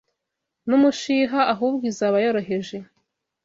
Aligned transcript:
n’umushiha, 0.67 1.39
ahubwo 1.53 1.83
izaba 1.91 2.17
yoroheje 2.25 2.77